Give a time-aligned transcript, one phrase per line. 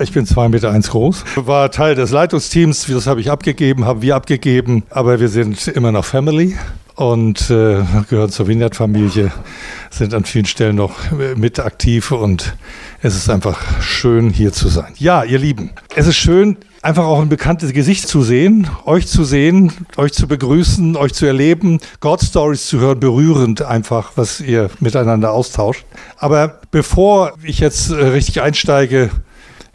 [0.00, 4.02] Ich bin zwei Meter eins groß, war Teil des Leitungsteams, das habe ich abgegeben, haben
[4.02, 6.56] wir abgegeben, aber wir sind immer noch Family.
[6.94, 9.30] Und äh, gehören zur Vineyard-Familie,
[9.88, 10.96] sind an vielen Stellen noch
[11.36, 12.10] mit aktiv.
[12.10, 12.56] Und
[13.02, 14.94] es ist einfach schön, hier zu sein.
[14.96, 19.22] Ja, ihr Lieben, es ist schön, einfach auch ein bekanntes Gesicht zu sehen, euch zu
[19.22, 24.68] sehen, euch zu begrüßen, euch zu erleben, God Stories zu hören, berührend einfach, was ihr
[24.80, 25.84] miteinander austauscht.
[26.16, 29.10] Aber bevor ich jetzt äh, richtig einsteige,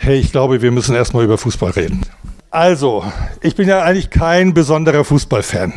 [0.04, 2.02] hey, ich glaube, wir müssen erstmal über Fußball reden.
[2.52, 3.06] Also,
[3.42, 5.74] ich bin ja eigentlich kein besonderer Fußballfan.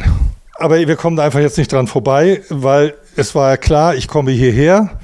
[0.59, 4.09] Aber wir kommen da einfach jetzt nicht dran vorbei, weil es war ja klar, ich
[4.09, 4.99] komme hierher.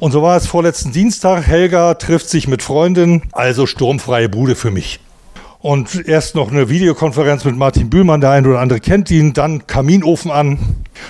[0.00, 1.46] Und so war es vorletzten Dienstag.
[1.46, 4.98] Helga trifft sich mit Freundin, also sturmfreie Bude für mich.
[5.60, 9.66] Und erst noch eine Videokonferenz mit Martin Bühlmann, der eine oder andere kennt ihn, dann
[9.66, 10.58] Kaminofen an.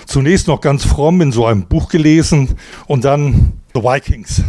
[0.04, 4.42] Zunächst noch ganz fromm in so einem Buch gelesen und dann The Vikings.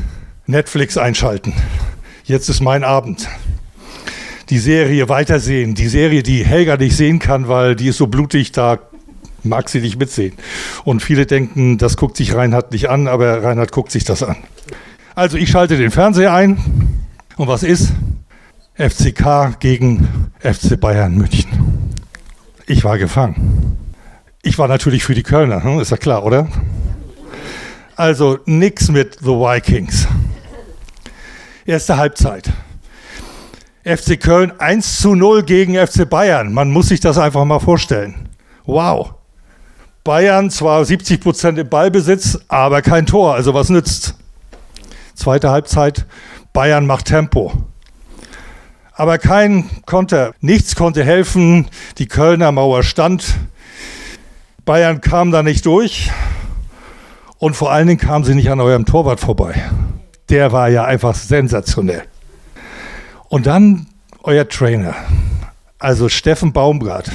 [0.46, 1.54] Netflix einschalten
[2.28, 3.28] jetzt ist mein Abend.
[4.50, 8.52] Die Serie weitersehen, die Serie, die Helga nicht sehen kann, weil die ist so blutig,
[8.52, 8.80] da
[9.44, 10.34] mag sie nicht mitsehen.
[10.84, 14.38] Und viele denken, das guckt sich Reinhard nicht an, aber Reinhard guckt sich das an.
[15.16, 16.58] Also ich schalte den Fernseher ein
[17.38, 17.94] und was ist?
[18.76, 21.50] FCK gegen FC Bayern München.
[22.68, 23.78] Ich war gefangen.
[24.44, 25.80] Ich war natürlich für die Kölner, hm?
[25.80, 26.48] ist ja klar, oder?
[27.96, 30.08] Also nix mit The Vikings.
[31.68, 32.50] Erste Halbzeit.
[33.84, 36.54] FC Köln 1 zu 0 gegen FC Bayern.
[36.54, 38.30] Man muss sich das einfach mal vorstellen.
[38.66, 39.16] Wow.
[40.06, 43.34] Bayern zwar 70 Prozent im Ballbesitz, aber kein Tor.
[43.36, 44.16] Also was nützt?
[45.14, 46.06] Zweite Halbzeit.
[46.54, 47.52] Bayern macht Tempo.
[48.94, 50.34] Aber kein Konter.
[50.40, 51.68] Nichts konnte helfen.
[51.98, 53.36] Die Kölner Mauer stand.
[54.64, 56.12] Bayern kam da nicht durch.
[57.40, 59.70] Und vor allen Dingen kamen sie nicht an eurem Torwart vorbei
[60.30, 62.04] der war ja einfach sensationell.
[63.30, 63.88] Und dann
[64.24, 64.96] euer Trainer,
[65.80, 67.12] also Steffen Baumgart.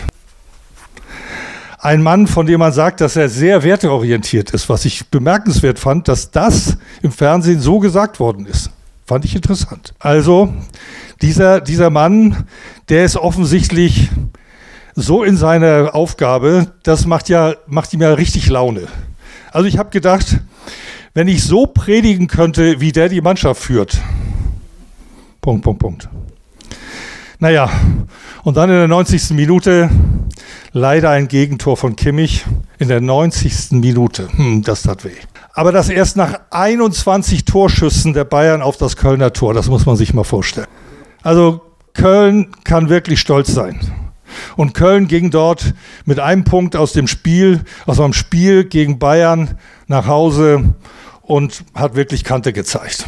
[1.79, 6.07] Ein Mann, von dem man sagt, dass er sehr werteorientiert ist, was ich bemerkenswert fand,
[6.07, 8.71] dass das im Fernsehen so gesagt worden ist.
[9.05, 9.93] Fand ich interessant.
[9.99, 10.55] Also,
[11.23, 12.47] dieser, dieser Mann,
[12.89, 14.11] der ist offensichtlich
[14.95, 18.87] so in seiner Aufgabe, das macht, ja, macht ihm ja richtig Laune.
[19.51, 20.39] Also ich habe gedacht,
[21.15, 24.01] wenn ich so predigen könnte, wie der die Mannschaft führt.
[25.41, 26.09] Punkt, Punkt, Punkt.
[27.39, 27.71] Naja,
[28.45, 29.31] und dann in der 90.
[29.31, 29.91] Minute
[30.73, 32.45] leider ein Gegentor von Kimmich
[32.79, 33.73] in der 90.
[33.73, 34.29] Minute.
[34.35, 35.11] Hm, das tat weh.
[35.53, 39.97] Aber das erst nach 21 Torschüssen der Bayern auf das Kölner Tor, das muss man
[39.97, 40.69] sich mal vorstellen.
[41.23, 41.61] Also
[41.93, 43.81] Köln kann wirklich stolz sein.
[44.57, 45.75] Und Köln ging dort
[46.07, 49.59] mit einem Punkt aus dem Spiel, aus einem Spiel gegen Bayern
[49.89, 50.75] nach Hause
[51.23, 53.07] und hat wirklich Kante gezeigt.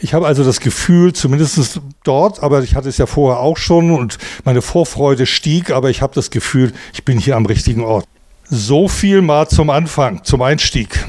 [0.00, 3.90] Ich habe also das Gefühl, zumindest dort, aber ich hatte es ja vorher auch schon
[3.90, 8.06] und meine Vorfreude stieg, aber ich habe das Gefühl, ich bin hier am richtigen Ort.
[8.48, 11.04] So viel mal zum Anfang, zum Einstieg.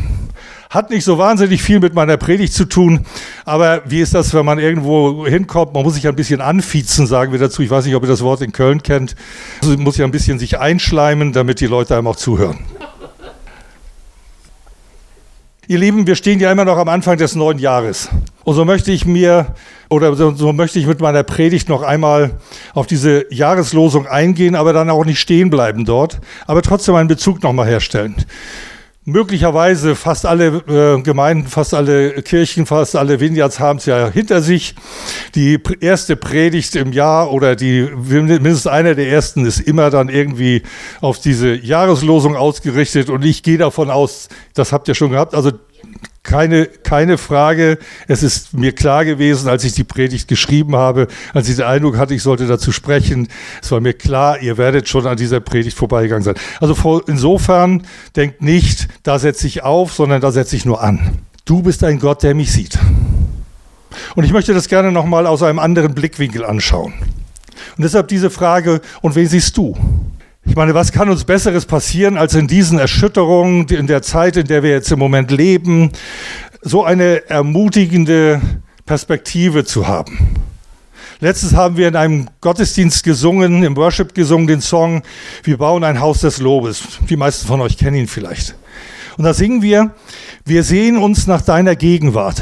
[0.72, 3.06] Hat nicht so wahnsinnig viel mit meiner Predigt zu tun,
[3.46, 5.74] aber wie ist das, wenn man irgendwo hinkommt?
[5.74, 7.62] Man muss sich ein bisschen anfiezen, sagen wir dazu.
[7.62, 9.16] Ich weiß nicht, ob ihr das Wort in Köln kennt.
[9.62, 12.58] Also muss ja ein bisschen sich einschleimen, damit die Leute einem auch zuhören.
[15.72, 18.10] Ihr Lieben, wir stehen ja immer noch am Anfang des neuen Jahres.
[18.44, 19.54] Und so möchte ich mir
[19.88, 22.40] oder so, möchte ich mit meiner Predigt noch einmal
[22.74, 27.44] auf diese Jahreslosung eingehen, aber dann auch nicht stehen bleiben dort, aber trotzdem einen Bezug
[27.44, 28.16] nochmal herstellen
[29.06, 34.42] möglicherweise fast alle äh, Gemeinden, fast alle Kirchen, fast alle Vineyards haben es ja hinter
[34.42, 34.76] sich.
[35.36, 40.64] Die erste Predigt im Jahr oder die mindestens einer der ersten ist immer dann irgendwie
[41.02, 45.52] auf diese Jahreslosung ausgerichtet und ich gehe davon aus, das habt ihr schon gehabt, also
[46.30, 47.80] keine, keine Frage.
[48.08, 51.98] Es ist mir klar gewesen, als ich die Predigt geschrieben habe, als ich den Eindruck
[51.98, 53.28] hatte, ich sollte dazu sprechen.
[53.64, 56.36] Es war mir klar, ihr werdet schon an dieser Predigt vorbeigegangen sein.
[56.62, 57.82] Also insofern
[58.16, 61.18] denkt nicht, da setze ich auf, sondern da setze ich nur an.
[61.46, 62.78] Du bist ein Gott, der mich sieht.
[64.16, 66.94] Und ich möchte das gerne nochmal aus einem anderen Blickwinkel anschauen.
[67.76, 69.76] Und deshalb diese Frage, und wen siehst du?
[70.50, 74.48] Ich meine, was kann uns Besseres passieren, als in diesen Erschütterungen, in der Zeit, in
[74.48, 75.92] der wir jetzt im Moment leben,
[76.64, 78.42] so eine ermutigende
[78.84, 80.36] Perspektive zu haben?
[81.20, 85.04] Letztens haben wir in einem Gottesdienst gesungen, im Worship gesungen, den Song
[85.44, 86.82] Wir bauen ein Haus des Lobes.
[87.08, 88.56] Die meisten von euch kennen ihn vielleicht.
[89.18, 89.92] Und da singen wir,
[90.46, 92.42] wir sehen uns nach deiner Gegenwart.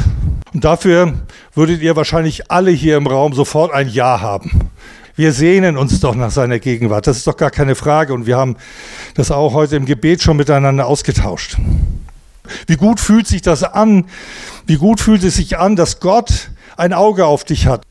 [0.54, 1.14] Und dafür
[1.54, 4.70] würdet ihr wahrscheinlich alle hier im Raum sofort ein Ja haben.
[5.18, 7.08] Wir sehnen uns doch nach seiner Gegenwart.
[7.08, 8.14] Das ist doch gar keine Frage.
[8.14, 8.56] Und wir haben
[9.16, 11.58] das auch heute im Gebet schon miteinander ausgetauscht.
[12.68, 14.06] Wie gut fühlt sich das an?
[14.68, 17.82] Wie gut fühlt es sich an, dass Gott ein Auge auf dich hat?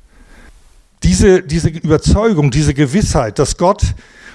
[1.02, 3.82] Diese, diese Überzeugung, diese Gewissheit, dass Gott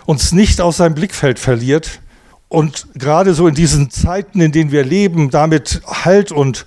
[0.05, 2.01] uns nicht aus seinem Blickfeld verliert
[2.49, 6.65] und gerade so in diesen Zeiten, in denen wir leben, damit Halt und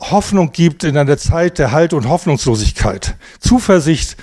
[0.00, 4.16] Hoffnung gibt in einer Zeit der Halt und Hoffnungslosigkeit, Zuversicht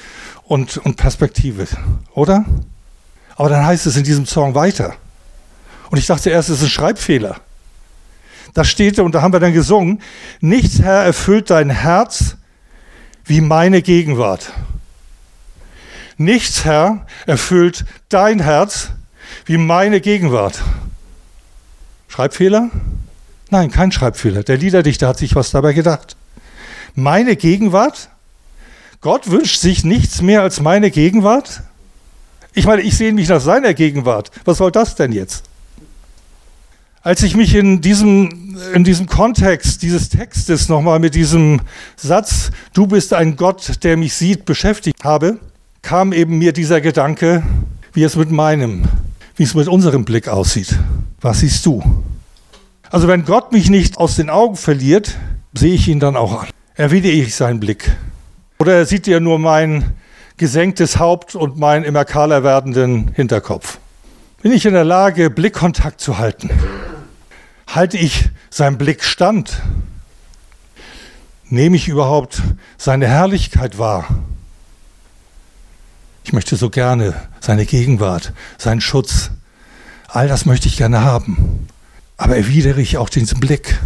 [0.46, 1.68] und, und Perspektive,
[2.14, 2.46] oder?
[3.36, 4.96] Aber dann heißt es in diesem Song weiter.
[5.90, 7.38] Und ich dachte erst, es ist ein Schreibfehler.
[8.54, 10.02] Da steht, und da haben wir dann gesungen,
[10.40, 12.38] nichts, Herr, erfüllt dein Herz
[13.26, 14.52] wie meine Gegenwart.
[16.18, 18.90] Nichts, Herr, erfüllt dein Herz
[19.46, 20.62] wie meine Gegenwart.
[22.08, 22.70] Schreibfehler?
[23.50, 24.44] Nein, kein Schreibfehler.
[24.44, 26.16] Der Liederdichter hat sich was dabei gedacht.
[26.94, 28.10] Meine Gegenwart?
[29.04, 31.62] Gott wünscht sich nichts mehr als meine Gegenwart?
[32.54, 34.32] Ich meine, ich sehe mich nach seiner Gegenwart.
[34.46, 35.44] Was soll das denn jetzt?
[37.02, 41.60] Als ich mich in diesem, in diesem Kontext dieses Textes nochmal mit diesem
[41.98, 45.38] Satz, du bist ein Gott, der mich sieht, beschäftigt habe,
[45.82, 47.44] kam eben mir dieser Gedanke,
[47.92, 48.86] wie es mit meinem,
[49.36, 50.80] wie es mit unserem Blick aussieht.
[51.20, 51.84] Was siehst du?
[52.90, 55.18] Also wenn Gott mich nicht aus den Augen verliert,
[55.54, 56.48] sehe ich ihn dann auch an.
[56.76, 57.92] Erwidere ich seinen Blick.
[58.64, 59.92] Oder er sieht ja nur mein
[60.38, 63.78] gesenktes Haupt und meinen immer kahler werdenden Hinterkopf.
[64.42, 66.50] Bin ich in der Lage, Blickkontakt zu halten?
[67.68, 69.62] Halte ich seinen Blick stand?
[71.50, 72.42] Nehme ich überhaupt
[72.78, 74.08] seine Herrlichkeit wahr?
[76.24, 79.32] Ich möchte so gerne seine Gegenwart, seinen Schutz,
[80.08, 81.68] all das möchte ich gerne haben.
[82.16, 83.78] Aber erwidere ich auch diesen Blick?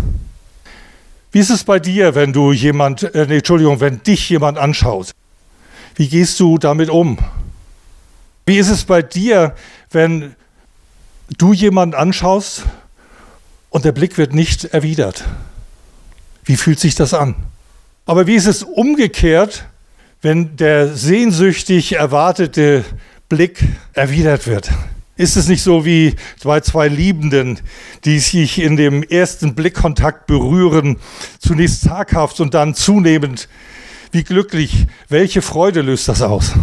[1.31, 5.11] Wie ist es bei dir, wenn du jemand, äh, nee, Entschuldigung, wenn dich jemand anschaut?
[5.95, 7.17] Wie gehst du damit um?
[8.45, 9.55] Wie ist es bei dir,
[9.91, 10.35] wenn
[11.37, 12.63] du jemanden anschaust
[13.69, 15.25] und der Blick wird nicht erwidert.
[16.45, 17.35] Wie fühlt sich das an?
[18.05, 19.65] Aber wie ist es umgekehrt,
[20.21, 22.85] wenn der sehnsüchtig erwartete
[23.27, 23.63] Blick
[23.93, 24.69] erwidert wird?
[25.17, 27.59] Ist es nicht so wie bei zwei Liebenden,
[28.05, 30.97] die sich in dem ersten Blickkontakt berühren,
[31.39, 33.49] zunächst zaghaft und dann zunehmend?
[34.11, 36.53] Wie glücklich, welche Freude löst das aus?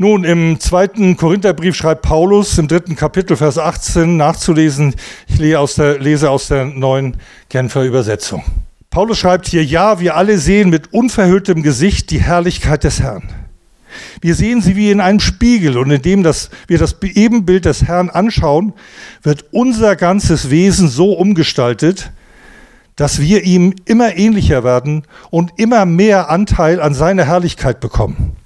[0.00, 4.94] Nun, im zweiten Korintherbrief schreibt Paulus im dritten Kapitel, Vers 18 nachzulesen.
[5.26, 7.16] Ich lese aus der, lese aus der neuen
[7.48, 8.44] Genfer Übersetzung.
[8.90, 13.47] Paulus schreibt hier, ja, wir alle sehen mit unverhülltem Gesicht die Herrlichkeit des Herrn.
[14.20, 18.10] Wir sehen sie wie in einem Spiegel und indem das, wir das Ebenbild des Herrn
[18.10, 18.72] anschauen,
[19.22, 22.10] wird unser ganzes Wesen so umgestaltet,
[22.96, 28.36] dass wir ihm immer ähnlicher werden und immer mehr Anteil an seiner Herrlichkeit bekommen.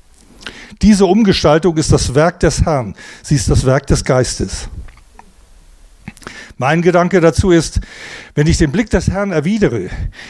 [0.82, 2.94] Diese Umgestaltung ist das Werk des Herrn.
[3.22, 4.68] Sie ist das Werk des Geistes.
[6.58, 7.80] Mein Gedanke dazu ist,
[8.34, 9.88] wenn ich den Blick des Herrn erwidere,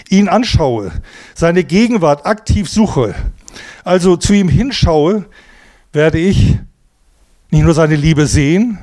[0.09, 0.93] ihn anschaue,
[1.35, 3.14] seine Gegenwart aktiv suche,
[3.84, 5.26] also zu ihm hinschaue,
[5.93, 6.58] werde ich
[7.50, 8.78] nicht nur seine Liebe sehen,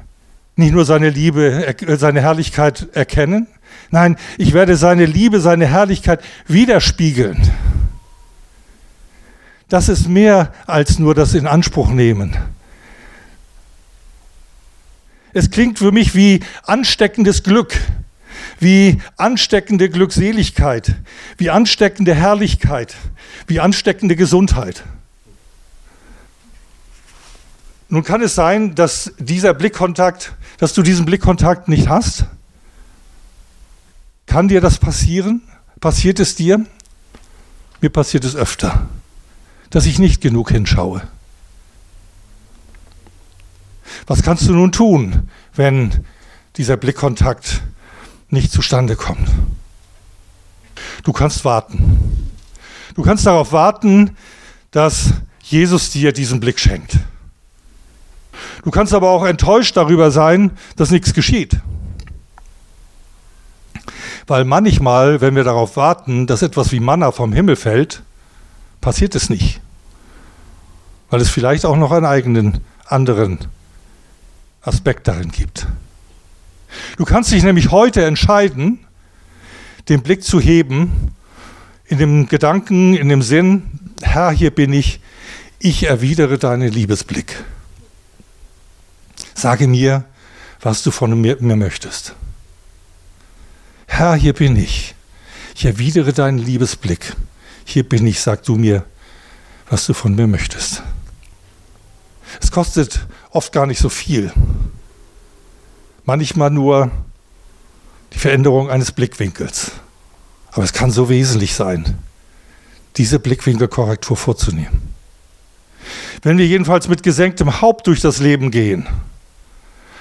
[0.55, 3.47] nicht nur seine Liebe, seine Herrlichkeit erkennen,
[3.91, 7.51] nein, ich werde seine Liebe, seine Herrlichkeit widerspiegeln.
[9.69, 12.35] Das ist mehr als nur das in Anspruch nehmen.
[15.31, 17.79] Es klingt für mich wie ansteckendes Glück,
[18.59, 20.95] wie ansteckende Glückseligkeit,
[21.37, 22.95] wie ansteckende Herrlichkeit,
[23.47, 24.83] wie ansteckende Gesundheit.
[27.87, 32.25] Nun kann es sein, dass dieser Blickkontakt, dass du diesen Blickkontakt nicht hast.
[34.27, 35.41] Kann dir das passieren?
[35.79, 36.65] Passiert es dir?
[37.81, 38.87] Mir passiert es öfter
[39.69, 41.01] dass ich nicht genug hinschaue.
[44.07, 46.05] Was kannst du nun tun, wenn
[46.57, 47.61] dieser Blickkontakt
[48.29, 49.29] nicht zustande kommt?
[51.03, 52.29] Du kannst warten.
[52.95, 54.15] Du kannst darauf warten,
[54.71, 56.97] dass Jesus dir diesen Blick schenkt.
[58.63, 61.59] Du kannst aber auch enttäuscht darüber sein, dass nichts geschieht.
[64.27, 68.03] Weil manchmal, wenn wir darauf warten, dass etwas wie Manna vom Himmel fällt,
[68.81, 69.61] passiert es nicht.
[71.09, 73.39] Weil es vielleicht auch noch einen eigenen, anderen
[74.61, 75.67] Aspekt darin gibt.
[76.97, 78.79] Du kannst dich nämlich heute entscheiden,
[79.87, 81.13] den Blick zu heben,
[81.85, 83.63] in dem Gedanken, in dem Sinn,
[84.01, 84.99] Herr, hier bin ich,
[85.57, 87.43] ich erwidere deinen Liebesblick.
[89.33, 90.05] Sage mir,
[90.61, 92.15] was du von mir, mir möchtest.
[93.87, 94.95] Herr, hier bin ich.
[95.55, 97.15] Ich erwidere deinen Liebesblick.
[97.65, 98.85] Hier bin ich, sag du mir,
[99.69, 100.83] was du von mir möchtest.
[102.41, 104.31] Es kostet oft gar nicht so viel.
[106.09, 106.89] Manchmal nur
[108.13, 109.73] die Veränderung eines Blickwinkels.
[110.51, 111.99] Aber es kann so wesentlich sein,
[112.97, 114.91] diese Blickwinkelkorrektur vorzunehmen.
[116.23, 118.87] Wenn wir jedenfalls mit gesenktem Haupt durch das Leben gehen,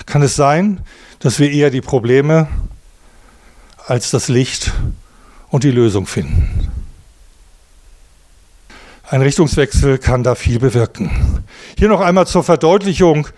[0.06, 0.80] kann es sein,
[1.18, 2.48] dass wir eher die Probleme
[3.86, 4.72] als das Licht
[5.50, 6.70] und die Lösung finden.
[9.02, 11.44] Ein Richtungswechsel kann da viel bewirken.
[11.76, 13.28] Hier noch einmal zur Verdeutlichung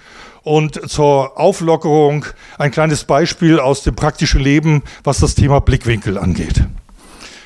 [0.43, 2.25] und zur Auflockerung
[2.59, 6.65] ein kleines Beispiel aus dem praktischen Leben, was das Thema Blickwinkel angeht.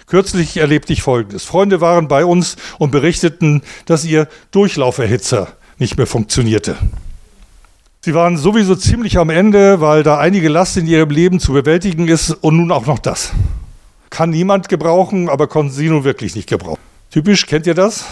[0.06, 1.44] Kürzlich erlebte ich Folgendes.
[1.44, 5.48] Freunde waren bei uns und berichteten, dass ihr Durchlauferhitzer
[5.78, 6.76] nicht mehr funktionierte.
[8.00, 12.06] Sie waren sowieso ziemlich am Ende, weil da einige Last in ihrem Leben zu bewältigen
[12.06, 13.32] ist und nun auch noch das.
[14.10, 16.80] Kann niemand gebrauchen, aber konnten sie nun wirklich nicht gebrauchen.
[17.10, 18.04] Typisch, kennt ihr das?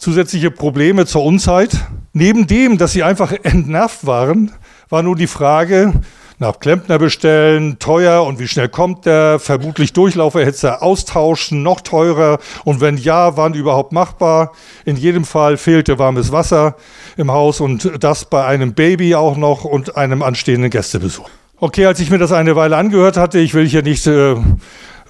[0.00, 1.72] Zusätzliche Probleme zur Unzeit.
[2.14, 4.50] Neben dem, dass sie einfach entnervt waren,
[4.88, 5.92] war nun die Frage,
[6.38, 12.80] nach Klempner bestellen, teuer und wie schnell kommt der, vermutlich Durchlauferhitzer austauschen, noch teurer und
[12.80, 14.52] wenn ja, wann überhaupt machbar.
[14.86, 16.76] In jedem Fall fehlte warmes Wasser
[17.18, 21.28] im Haus und das bei einem Baby auch noch und einem anstehenden Gästebesuch.
[21.58, 24.34] Okay, als ich mir das eine Weile angehört hatte, ich will hier nicht äh,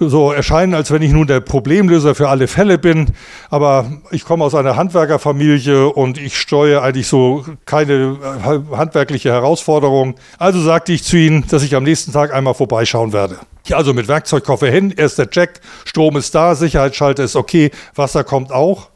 [0.09, 3.13] so erscheinen, als wenn ich nun der Problemlöser für alle Fälle bin.
[3.49, 10.15] Aber ich komme aus einer Handwerkerfamilie und ich steuere eigentlich so keine äh, handwerkliche Herausforderung.
[10.37, 13.39] Also sagte ich zu ihnen, dass ich am nächsten Tag einmal vorbeischauen werde.
[13.65, 18.23] Ich also mit Werkzeugkoffer hin, erst der Check, Strom ist da, Sicherheitsschalter ist okay, Wasser
[18.23, 18.89] kommt auch.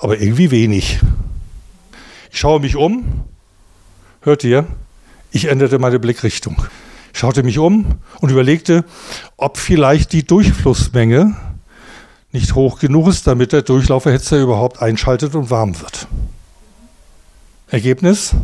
[0.00, 1.00] Aber irgendwie wenig.
[2.30, 3.24] Ich schaue mich um.
[4.22, 4.66] Hört ihr?
[5.30, 6.56] Ich änderte meine Blickrichtung
[7.12, 8.84] schaute mich um und überlegte,
[9.36, 11.36] ob vielleicht die Durchflussmenge
[12.32, 16.08] nicht hoch genug ist, damit der Durchlauferhitzer überhaupt einschaltet und warm wird.
[17.68, 18.34] Ergebnis?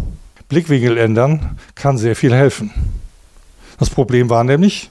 [0.49, 2.71] Blickwinkel ändern kann sehr viel helfen.
[3.79, 4.91] Das Problem war nämlich,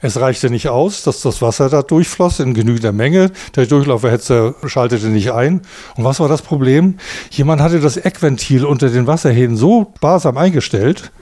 [0.00, 3.30] es reichte nicht aus, dass das Wasser da durchfloss in genügender Menge.
[3.56, 5.62] Der Durchlauferhitzer schaltete nicht ein.
[5.96, 6.98] Und was war das Problem?
[7.30, 11.12] Jemand hatte das Eckventil unter den Wasserhähnen so sparsam eingestellt,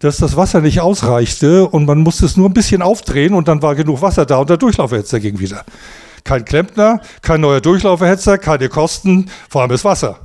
[0.00, 3.62] dass das Wasser nicht ausreichte und man musste es nur ein bisschen aufdrehen und dann
[3.62, 5.64] war genug Wasser da und der Durchlauferhitzer ging wieder.
[6.24, 10.18] Kein Klempner, kein neuer Durchlauferhitzer, keine Kosten, vor allem das Wasser.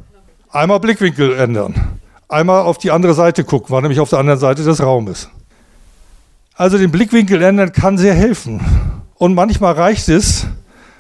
[0.50, 2.00] Einmal Blickwinkel ändern.
[2.30, 5.30] Einmal auf die andere Seite gucken, war nämlich auf der anderen Seite des Raumes.
[6.56, 8.62] Also den Blickwinkel ändern kann sehr helfen.
[9.16, 10.48] Und manchmal reicht es,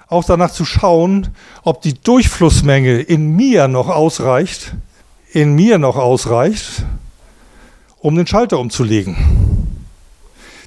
[0.07, 1.29] auch danach zu schauen,
[1.63, 4.75] ob die Durchflussmenge in mir noch ausreicht,
[5.31, 6.83] in mir noch ausreicht,
[8.05, 9.17] um den Schalter umzulegen.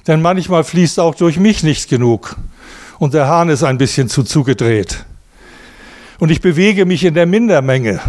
[0.07, 2.35] Denn manchmal fließt auch durch mich nicht genug
[2.99, 5.05] und der Hahn ist ein bisschen zu zugedreht.
[6.19, 8.01] Und ich bewege mich in der Mindermenge.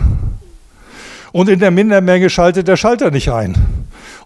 [1.30, 3.54] Und in der Mindermenge schaltet der Schalter nicht ein.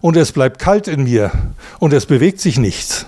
[0.01, 1.31] Und es bleibt kalt in mir
[1.77, 3.05] und es bewegt sich nichts.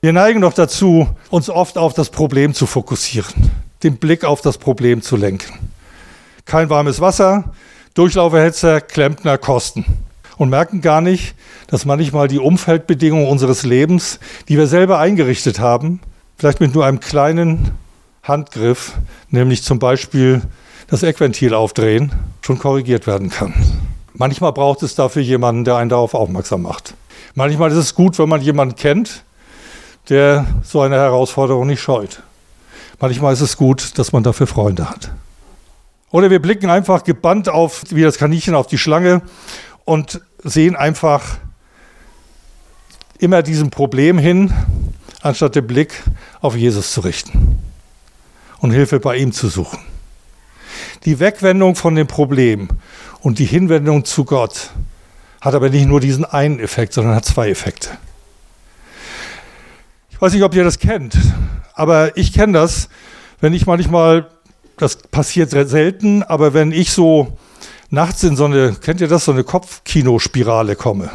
[0.00, 3.50] Wir neigen doch dazu, uns oft auf das Problem zu fokussieren,
[3.82, 5.58] den Blick auf das Problem zu lenken.
[6.44, 7.52] Kein warmes Wasser,
[7.94, 9.84] Durchlauferhitzer, Klempner, Kosten.
[10.38, 11.34] Und merken gar nicht,
[11.66, 14.18] dass manchmal die Umfeldbedingungen unseres Lebens,
[14.48, 16.00] die wir selber eingerichtet haben,
[16.36, 17.72] vielleicht mit nur einem kleinen
[18.22, 18.94] Handgriff,
[19.30, 20.42] nämlich zum Beispiel
[20.88, 23.54] das Eckventil aufdrehen, schon korrigiert werden kann.
[24.14, 26.94] Manchmal braucht es dafür jemanden, der einen darauf aufmerksam macht.
[27.34, 29.24] Manchmal ist es gut, wenn man jemanden kennt,
[30.08, 32.22] der so eine Herausforderung nicht scheut.
[33.00, 35.10] Manchmal ist es gut, dass man dafür Freunde hat.
[36.12, 39.22] Oder wir blicken einfach gebannt auf, wie das Kaninchen auf die Schlange
[39.84, 41.38] und sehen einfach
[43.18, 44.52] immer diesem Problem hin,
[45.22, 46.02] anstatt den Blick
[46.42, 47.58] auf Jesus zu richten
[48.60, 49.78] und Hilfe bei ihm zu suchen.
[51.06, 52.68] Die Wegwendung von dem Problem
[53.20, 54.70] und die Hinwendung zu Gott
[55.40, 57.88] hat aber nicht nur diesen einen Effekt, sondern hat zwei Effekte.
[60.10, 61.16] Ich weiß nicht, ob ihr das kennt,
[61.74, 62.90] aber ich kenne das,
[63.40, 64.28] wenn ich manchmal
[64.76, 67.38] das passiert selten, aber wenn ich so
[67.90, 71.10] nachts in so eine, kennt ihr das, so eine Kopfkinospirale komme.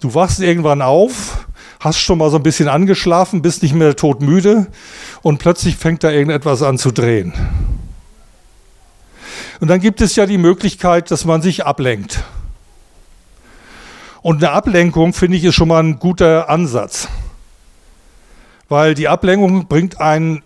[0.00, 1.46] Du wachst irgendwann auf,
[1.78, 4.68] hast schon mal so ein bisschen angeschlafen, bist nicht mehr todmüde
[5.22, 7.34] und plötzlich fängt da irgendetwas an zu drehen.
[9.60, 12.24] Und dann gibt es ja die Möglichkeit, dass man sich ablenkt.
[14.22, 17.08] Und eine Ablenkung, finde ich, ist schon mal ein guter Ansatz.
[18.70, 20.42] Weil die Ablenkung bringt einen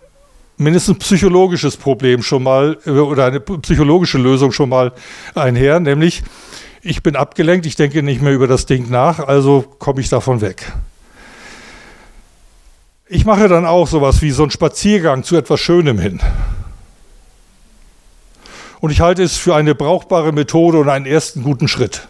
[0.56, 4.92] mindestens psychologisches Problem schon mal äh, oder eine psychologische Lösung schon mal
[5.34, 6.22] einher, nämlich
[6.82, 10.40] ich bin abgelenkt, ich denke nicht mehr über das Ding nach, also komme ich davon
[10.40, 10.72] weg.
[13.06, 16.20] Ich mache dann auch sowas wie so einen Spaziergang zu etwas Schönem hin.
[18.80, 22.06] Und ich halte es für eine brauchbare Methode und einen ersten guten Schritt.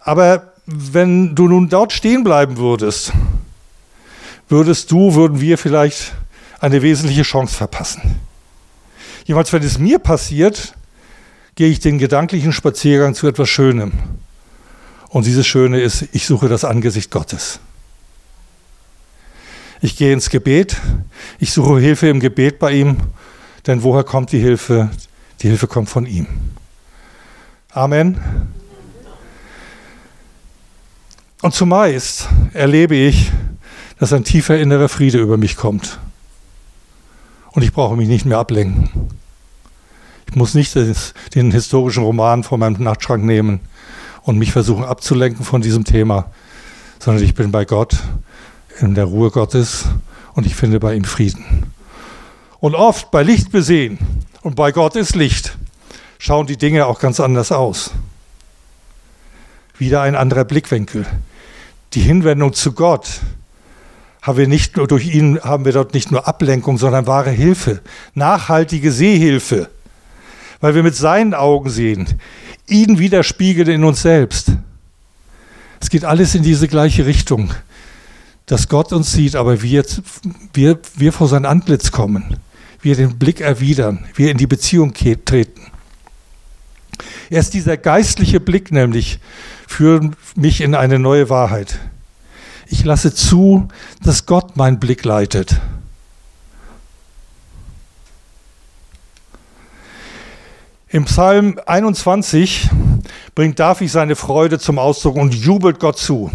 [0.00, 3.12] Aber wenn du nun dort stehen bleiben würdest,
[4.50, 6.12] würdest du, würden wir vielleicht
[6.60, 8.20] eine wesentliche Chance verpassen.
[9.24, 10.74] Jeweils, wenn es mir passiert,
[11.54, 13.92] gehe ich den gedanklichen Spaziergang zu etwas Schönem.
[15.08, 17.60] Und dieses Schöne ist, ich suche das Angesicht Gottes.
[19.80, 20.76] Ich gehe ins Gebet,
[21.38, 22.98] ich suche Hilfe im Gebet bei ihm,
[23.66, 24.90] denn woher kommt die Hilfe?
[25.40, 26.26] Die Hilfe kommt von ihm.
[27.70, 28.20] Amen.
[31.40, 33.30] Und zumeist erlebe ich,
[34.00, 35.98] dass ein tiefer innerer Friede über mich kommt.
[37.52, 38.88] Und ich brauche mich nicht mehr ablenken.
[40.26, 40.74] Ich muss nicht
[41.34, 43.60] den historischen Roman von meinem Nachtschrank nehmen
[44.22, 46.30] und mich versuchen abzulenken von diesem Thema,
[46.98, 47.98] sondern ich bin bei Gott
[48.80, 49.84] in der Ruhe Gottes
[50.34, 51.70] und ich finde bei ihm Frieden.
[52.58, 53.98] Und oft bei Licht besehen,
[54.42, 55.58] und bei Gott ist Licht,
[56.18, 57.90] schauen die Dinge auch ganz anders aus.
[59.76, 61.04] Wieder ein anderer Blickwinkel.
[61.92, 63.20] Die Hinwendung zu Gott
[64.22, 67.80] haben wir nicht nur durch ihn haben wir dort nicht nur Ablenkung, sondern wahre Hilfe,
[68.14, 69.70] nachhaltige Sehhilfe,
[70.60, 72.06] weil wir mit seinen Augen sehen,
[72.66, 74.52] ihn widerspiegeln in uns selbst.
[75.80, 77.52] Es geht alles in diese gleiche Richtung,
[78.46, 79.84] dass Gott uns sieht, aber wir,
[80.52, 82.36] wir, wir vor sein Antlitz kommen,
[82.82, 85.62] wir den Blick erwidern, wir in die Beziehung treten.
[87.30, 89.20] Erst dieser geistliche Blick nämlich
[89.66, 91.78] führt mich in eine neue Wahrheit.
[92.72, 93.66] Ich lasse zu,
[94.00, 95.60] dass Gott meinen Blick leitet.
[100.88, 102.70] Im Psalm 21
[103.34, 106.30] bringt David seine Freude zum Ausdruck und jubelt Gott zu,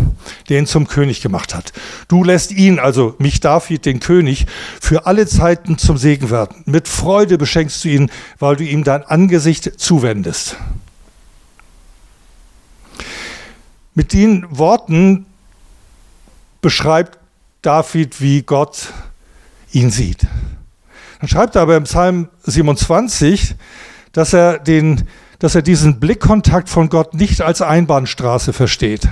[0.49, 1.71] der ihn zum König gemacht hat.
[2.09, 4.45] Du lässt ihn, also mich David, den König,
[4.81, 6.63] für alle Zeiten zum Segen werden.
[6.65, 10.57] Mit Freude beschenkst du ihn, weil du ihm dein Angesicht zuwendest.
[13.93, 15.25] Mit den Worten
[16.65, 17.19] beschreibt
[17.61, 18.91] David, wie Gott
[19.71, 20.25] ihn sieht.
[21.19, 23.53] Dann schreibt er aber im Psalm 27,
[24.13, 25.03] dass er, den,
[25.37, 29.07] dass er diesen Blickkontakt von Gott nicht als Einbahnstraße versteht.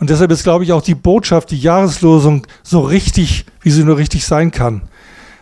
[0.00, 3.98] Und deshalb ist, glaube ich, auch die Botschaft, die Jahreslosung so richtig, wie sie nur
[3.98, 4.80] richtig sein kann.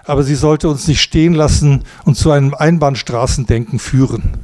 [0.05, 4.44] Aber sie sollte uns nicht stehen lassen und zu einem Einbahnstraßendenken führen.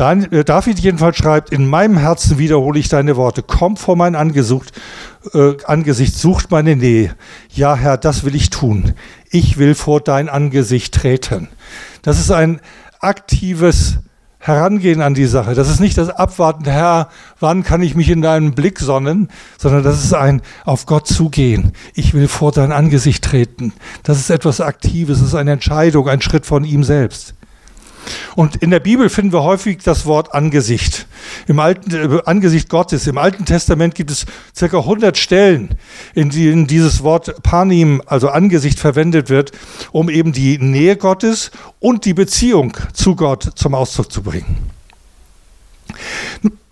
[0.00, 3.42] Äh, David jedenfalls schreibt, in meinem Herzen wiederhole ich deine Worte.
[3.42, 4.72] Komm vor mein Angesicht,
[5.34, 7.14] äh, Angesicht, sucht meine Nähe.
[7.50, 8.94] Ja, Herr, das will ich tun.
[9.30, 11.48] Ich will vor dein Angesicht treten.
[12.02, 12.60] Das ist ein
[13.00, 13.98] aktives
[14.38, 15.54] Herangehen an die Sache.
[15.54, 19.82] Das ist nicht das Abwarten, Herr, wann kann ich mich in deinen Blick sonnen, sondern
[19.82, 21.72] das ist ein auf Gott zugehen.
[21.92, 23.74] Ich will vor dein Angesicht treten.
[24.02, 27.34] Das ist etwas Aktives, das ist eine Entscheidung, ein Schritt von ihm selbst.
[28.36, 31.06] Und in der Bibel finden wir häufig das Wort Angesicht.
[31.46, 33.06] Im Alten, äh, Angesicht Gottes.
[33.06, 35.76] Im Alten Testament gibt es circa 100 Stellen,
[36.14, 39.52] in denen dieses Wort Panim, also Angesicht, verwendet wird,
[39.92, 44.56] um eben die Nähe Gottes und die Beziehung zu Gott zum Ausdruck zu bringen.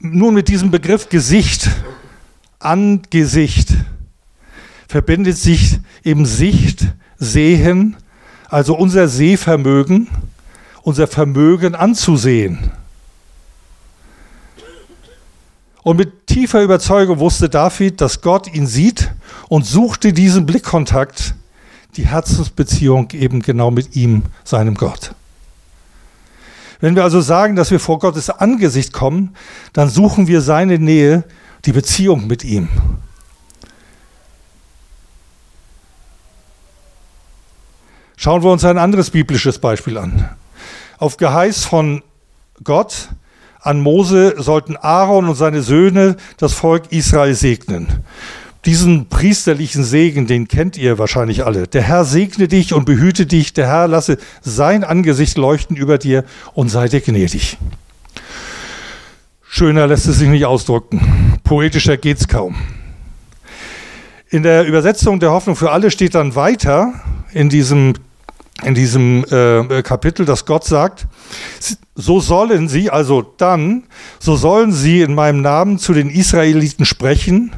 [0.00, 1.68] Nun mit diesem Begriff Gesicht,
[2.60, 3.74] Angesicht,
[4.88, 6.86] verbindet sich eben Sicht,
[7.18, 7.96] Sehen,
[8.48, 10.08] also unser Sehvermögen
[10.88, 12.70] unser Vermögen anzusehen.
[15.82, 19.10] Und mit tiefer Überzeugung wusste David, dass Gott ihn sieht
[19.48, 21.34] und suchte diesen Blickkontakt,
[21.96, 25.14] die Herzensbeziehung eben genau mit ihm, seinem Gott.
[26.80, 29.36] Wenn wir also sagen, dass wir vor Gottes Angesicht kommen,
[29.74, 31.24] dann suchen wir seine Nähe,
[31.66, 32.68] die Beziehung mit ihm.
[38.16, 40.30] Schauen wir uns ein anderes biblisches Beispiel an.
[40.98, 42.02] Auf Geheiß von
[42.64, 43.10] Gott
[43.60, 47.86] an Mose sollten Aaron und seine Söhne das Volk Israel segnen.
[48.64, 51.68] Diesen priesterlichen Segen, den kennt ihr wahrscheinlich alle.
[51.68, 56.24] Der Herr segne dich und behüte dich, der Herr lasse sein Angesicht leuchten über dir
[56.54, 57.58] und sei dir gnädig.
[59.48, 61.38] Schöner lässt es sich nicht ausdrücken.
[61.44, 62.56] Poetischer geht's kaum.
[64.30, 66.92] In der Übersetzung der Hoffnung für alle steht dann weiter
[67.32, 67.94] in diesem
[68.64, 71.06] in diesem äh, Kapitel, dass Gott sagt,
[71.94, 73.84] so sollen sie, also dann,
[74.18, 77.52] so sollen sie in meinem Namen zu den Israeliten sprechen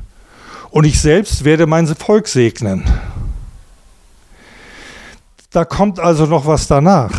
[0.71, 2.85] und ich selbst werde mein Volk segnen.
[5.51, 7.13] Da kommt also noch was danach.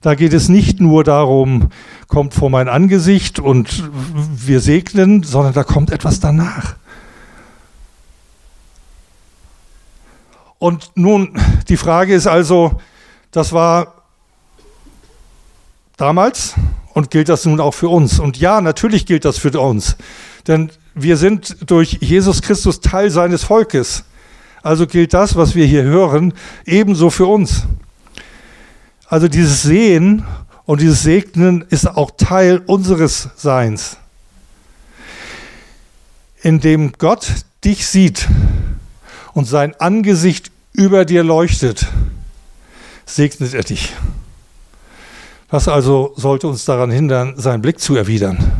[0.00, 1.70] Da geht es nicht nur darum,
[2.08, 6.74] kommt vor mein Angesicht und wir segnen, sondern da kommt etwas danach.
[10.58, 11.38] Und nun,
[11.68, 12.80] die Frage ist also,
[13.30, 14.04] das war
[15.96, 16.54] damals
[16.92, 18.18] und gilt das nun auch für uns?
[18.18, 19.96] Und ja, natürlich gilt das für uns.
[20.46, 24.04] Denn wir sind durch Jesus Christus Teil seines Volkes.
[24.62, 26.32] Also gilt das, was wir hier hören,
[26.64, 27.64] ebenso für uns.
[29.06, 30.24] Also dieses Sehen
[30.64, 33.98] und dieses Segnen ist auch Teil unseres Seins.
[36.42, 37.26] Indem Gott
[37.64, 38.28] dich sieht
[39.34, 41.86] und sein Angesicht über dir leuchtet,
[43.04, 43.92] segnet er dich.
[45.50, 48.52] Was also sollte uns daran hindern, seinen Blick zu erwidern?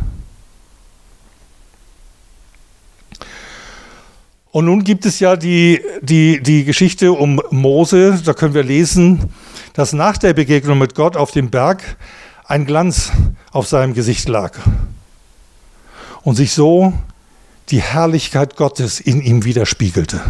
[4.51, 9.29] Und nun gibt es ja die, die, die Geschichte um Mose, da können wir lesen,
[9.73, 11.97] dass nach der Begegnung mit Gott auf dem Berg
[12.45, 13.11] ein Glanz
[13.51, 14.57] auf seinem Gesicht lag
[16.23, 16.93] und sich so
[17.69, 20.21] die Herrlichkeit Gottes in ihm widerspiegelte.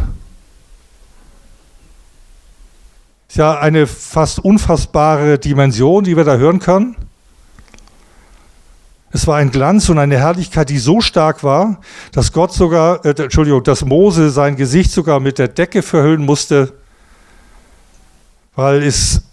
[3.36, 6.96] Ist ja eine fast unfassbare Dimension, die wir da hören können.
[9.12, 11.82] Es war ein Glanz und eine Herrlichkeit, die so stark war,
[12.14, 16.76] dass Gott sogar, äh, Entschuldigung, dass Mose sein Gesicht sogar mit der Decke verhüllen musste,
[18.56, 19.24] weil es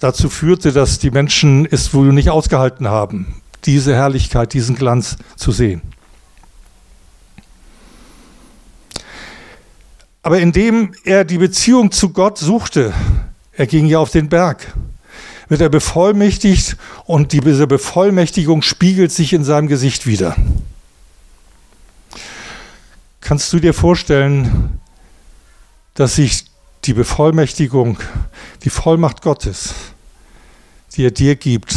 [0.00, 5.52] dazu führte, dass die Menschen es wohl nicht ausgehalten haben, diese Herrlichkeit, diesen Glanz zu
[5.52, 5.82] sehen.
[10.22, 12.92] Aber indem er die Beziehung zu Gott suchte,
[13.52, 14.74] er ging ja auf den Berg,
[15.48, 16.76] wird er bevollmächtigt
[17.06, 20.36] und diese Bevollmächtigung spiegelt sich in seinem Gesicht wieder.
[23.20, 24.80] Kannst du dir vorstellen,
[25.94, 26.44] dass sich
[26.84, 27.98] die Bevollmächtigung,
[28.62, 29.74] die Vollmacht Gottes,
[30.94, 31.74] die er dir gibt,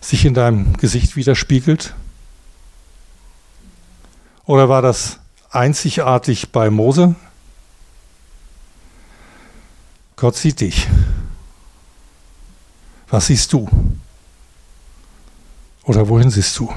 [0.00, 1.94] sich in deinem Gesicht widerspiegelt?
[4.46, 5.18] Oder war das
[5.50, 7.14] einzigartig bei Mose?
[10.20, 10.86] Gott sieht dich.
[13.08, 13.66] Was siehst du?
[15.84, 16.70] Oder wohin siehst du?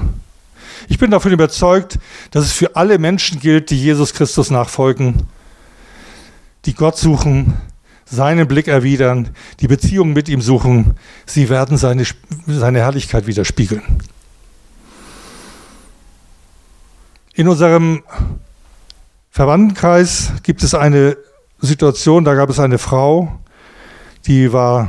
[0.88, 1.98] Ich bin davon überzeugt,
[2.30, 5.24] dass es für alle Menschen gilt, die Jesus Christus nachfolgen,
[6.64, 7.52] die Gott suchen,
[8.06, 10.96] seinen Blick erwidern, die Beziehung mit ihm suchen.
[11.26, 12.06] Sie werden seine,
[12.46, 13.82] seine Herrlichkeit widerspiegeln.
[17.34, 18.04] In unserem
[19.30, 21.18] Verwandtenkreis gibt es eine
[21.64, 23.38] Situation, da gab es eine Frau,
[24.26, 24.88] die war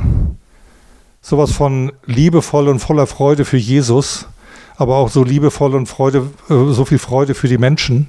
[1.20, 4.28] sowas von liebevoll und voller Freude für Jesus,
[4.76, 8.08] aber auch so liebevoll und Freude, äh, so viel Freude für die Menschen.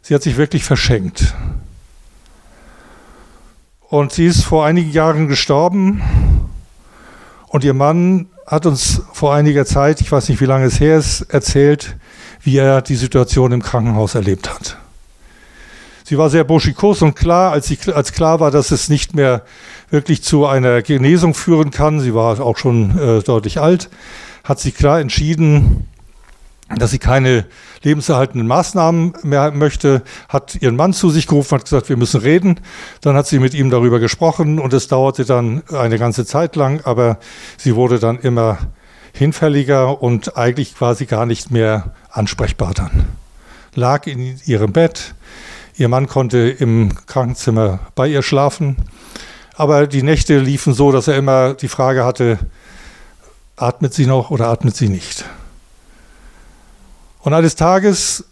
[0.00, 1.34] Sie hat sich wirklich verschenkt.
[3.80, 6.02] Und sie ist vor einigen Jahren gestorben
[7.48, 10.96] und ihr Mann hat uns vor einiger Zeit, ich weiß nicht, wie lange es her
[10.96, 11.96] ist, erzählt,
[12.40, 14.78] wie er die Situation im Krankenhaus erlebt hat.
[16.12, 19.40] Sie war sehr burschikos und klar, als, sie, als klar war, dass es nicht mehr
[19.88, 23.88] wirklich zu einer Genesung führen kann, sie war auch schon äh, deutlich alt,
[24.44, 25.88] hat sie klar entschieden,
[26.68, 27.46] dass sie keine
[27.82, 32.60] lebenserhaltenden Maßnahmen mehr möchte, hat ihren Mann zu sich gerufen, hat gesagt, wir müssen reden.
[33.00, 36.82] Dann hat sie mit ihm darüber gesprochen und es dauerte dann eine ganze Zeit lang,
[36.84, 37.20] aber
[37.56, 38.58] sie wurde dann immer
[39.14, 43.08] hinfälliger und eigentlich quasi gar nicht mehr ansprechbar dann.
[43.74, 45.14] Lag in ihrem Bett,
[45.74, 48.76] Ihr Mann konnte im Krankenzimmer bei ihr schlafen.
[49.54, 52.38] Aber die Nächte liefen so, dass er immer die Frage hatte,
[53.56, 55.24] atmet sie noch oder atmet sie nicht?
[57.20, 58.24] Und eines Tages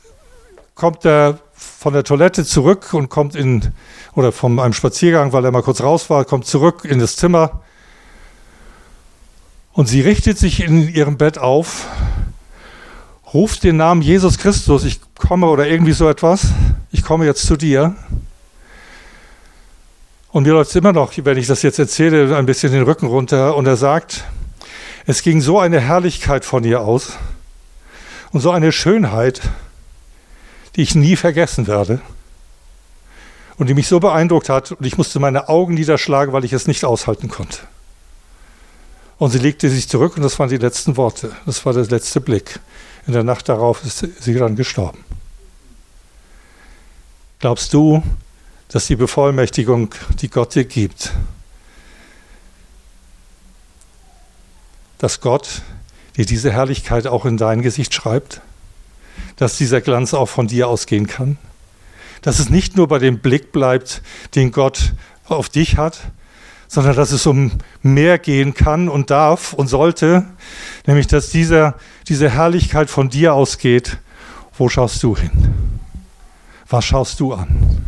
[0.74, 3.72] kommt er von der Toilette zurück und kommt in,
[4.14, 7.62] oder von einem Spaziergang, weil er mal kurz raus war, kommt zurück in das Zimmer.
[9.72, 11.87] Und sie richtet sich in ihrem Bett auf,
[13.33, 16.49] ruft den Namen Jesus Christus, ich komme oder irgendwie so etwas,
[16.90, 17.95] ich komme jetzt zu dir.
[20.33, 23.07] Und mir läuft es immer noch, wenn ich das jetzt erzähle, ein bisschen den Rücken
[23.07, 23.57] runter.
[23.57, 24.25] Und er sagt,
[25.07, 27.16] es ging so eine Herrlichkeit von ihr aus
[28.33, 29.40] und so eine Schönheit,
[30.77, 32.01] die ich nie vergessen werde
[33.59, 36.66] und die mich so beeindruckt hat und ich musste meine Augen niederschlagen, weil ich es
[36.66, 37.59] nicht aushalten konnte.
[39.19, 42.21] Und sie legte sich zurück und das waren die letzten Worte, das war der letzte
[42.21, 42.61] Blick.
[43.07, 45.05] In der Nacht darauf ist sie dann gestorben.
[47.39, 48.03] Glaubst du,
[48.69, 51.13] dass die Bevollmächtigung, die Gott dir gibt,
[54.99, 55.63] dass Gott
[56.17, 58.43] dir diese Herrlichkeit auch in dein Gesicht schreibt?
[59.37, 61.39] Dass dieser Glanz auch von dir ausgehen kann?
[62.21, 64.03] Dass es nicht nur bei dem Blick bleibt,
[64.35, 64.93] den Gott
[65.25, 66.01] auf dich hat,
[66.70, 67.50] sondern dass es um
[67.83, 70.24] mehr gehen kann und darf und sollte,
[70.87, 71.74] nämlich dass dieser,
[72.06, 73.98] diese Herrlichkeit von dir ausgeht.
[74.56, 75.80] Wo schaust du hin?
[76.68, 77.85] Was schaust du an?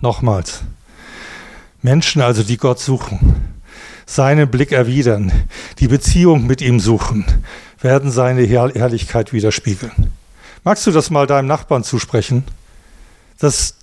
[0.00, 0.60] Nochmals.
[1.82, 3.58] Menschen also, die Gott suchen,
[4.06, 5.32] seinen Blick erwidern,
[5.80, 7.24] die Beziehung mit ihm suchen,
[7.80, 10.12] werden seine Herrlichkeit widerspiegeln.
[10.62, 12.44] Magst du das mal deinem Nachbarn zusprechen?
[13.40, 13.74] Dass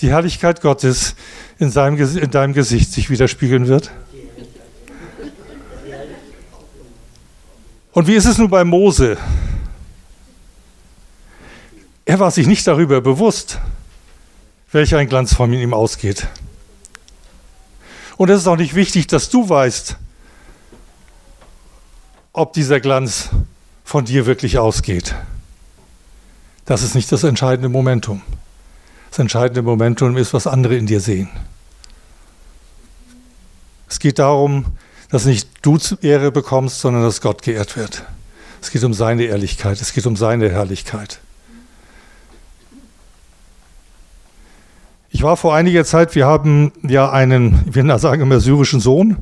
[0.00, 1.14] die Herrlichkeit Gottes
[1.58, 3.90] in, seinem, in deinem Gesicht sich widerspiegeln wird?
[7.92, 9.16] Und wie ist es nun bei Mose?
[12.04, 13.58] Er war sich nicht darüber bewusst,
[14.70, 16.28] welch ein Glanz von ihm ausgeht.
[18.16, 19.96] Und es ist auch nicht wichtig, dass du weißt,
[22.32, 23.30] ob dieser Glanz
[23.84, 25.14] von dir wirklich ausgeht.
[26.64, 28.22] Das ist nicht das entscheidende Momentum.
[29.18, 31.28] Entscheidende Momentum ist, was andere in dir sehen.
[33.88, 34.66] Es geht darum,
[35.10, 38.04] dass nicht du Ehre bekommst, sondern dass Gott geehrt wird.
[38.60, 41.20] Es geht um seine Ehrlichkeit, es geht um seine Herrlichkeit.
[45.10, 49.16] Ich war vor einiger Zeit, wir haben ja einen, wir sagen immer syrischen Sohn.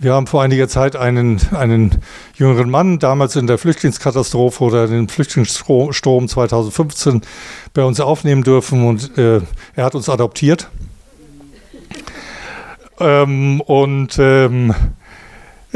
[0.00, 2.02] Wir haben vor einiger Zeit einen, einen
[2.36, 7.22] jüngeren Mann, damals in der Flüchtlingskatastrophe oder den Flüchtlingsstrom 2015
[7.74, 9.40] bei uns aufnehmen dürfen und äh,
[9.74, 10.68] er hat uns adoptiert.
[13.00, 14.72] Ähm, und ähm,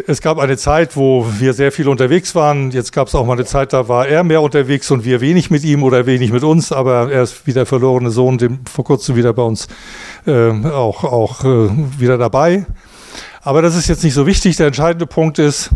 [0.07, 2.71] es gab eine Zeit, wo wir sehr viel unterwegs waren.
[2.71, 5.51] Jetzt gab es auch mal eine Zeit, da war er mehr unterwegs und wir wenig
[5.51, 6.71] mit ihm oder wenig mit uns.
[6.71, 9.67] Aber er ist wie der verlorene Sohn, dem vor kurzem wieder bei uns
[10.29, 12.67] äh, auch, auch äh, wieder dabei.
[13.43, 14.57] Aber das ist jetzt nicht so wichtig.
[14.57, 15.71] Der entscheidende Punkt ist,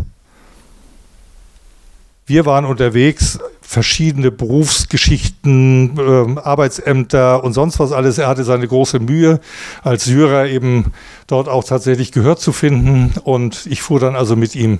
[2.27, 8.17] wir waren unterwegs, verschiedene Berufsgeschichten, äh, Arbeitsämter und sonst was alles.
[8.17, 9.39] Er hatte seine große Mühe,
[9.81, 10.91] als Syrer eben
[11.27, 13.13] dort auch tatsächlich Gehör zu finden.
[13.23, 14.79] Und ich fuhr dann also mit ihm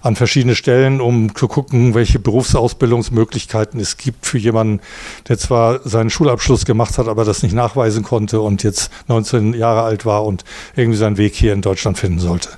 [0.00, 4.80] an verschiedene Stellen, um zu gucken, welche Berufsausbildungsmöglichkeiten es gibt für jemanden,
[5.28, 9.82] der zwar seinen Schulabschluss gemacht hat, aber das nicht nachweisen konnte und jetzt 19 Jahre
[9.82, 10.44] alt war und
[10.76, 12.48] irgendwie seinen Weg hier in Deutschland finden sollte.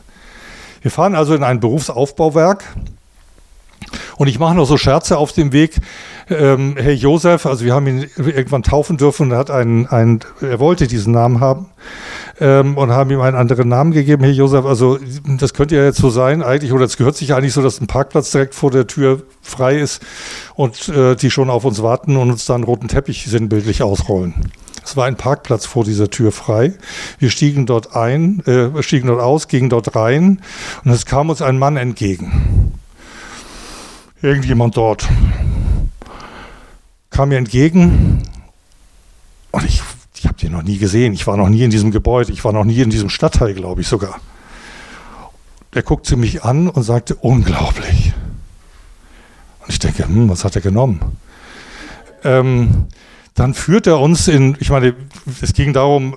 [0.80, 2.64] Wir fahren also in ein Berufsaufbauwerk
[4.18, 5.76] und ich mache noch so Scherze auf dem Weg.
[6.28, 10.20] Ähm, Herr Josef, also wir haben ihn irgendwann taufen dürfen und er hat einen, einen
[10.40, 11.66] er wollte diesen Namen haben
[12.40, 14.24] ähm, und haben ihm einen anderen Namen gegeben.
[14.24, 14.98] Herr Josef, also
[15.38, 17.86] das könnte ja jetzt so sein eigentlich, oder es gehört sich eigentlich so, dass ein
[17.86, 20.02] Parkplatz direkt vor der Tür frei ist
[20.56, 24.34] und äh, die schon auf uns warten und uns dann roten Teppich sinnbildlich ausrollen.
[24.84, 26.72] Es war ein Parkplatz vor dieser Tür frei.
[27.18, 30.40] Wir stiegen dort ein, äh, stiegen dort aus, gingen dort rein
[30.84, 32.72] und es kam uns ein Mann entgegen
[34.22, 35.08] irgendjemand dort
[37.10, 38.22] kam mir entgegen
[39.50, 39.82] und ich,
[40.14, 41.12] ich habe den noch nie gesehen.
[41.12, 42.32] Ich war noch nie in diesem Gebäude.
[42.32, 44.20] Ich war noch nie in diesem Stadtteil, glaube ich sogar.
[45.74, 48.12] Der guckte mich an und sagte, unglaublich.
[49.60, 51.16] Und ich denke, hm, was hat er genommen?
[52.24, 52.86] Ähm,
[53.34, 54.94] dann führt er uns in, ich meine,
[55.40, 56.16] es ging darum,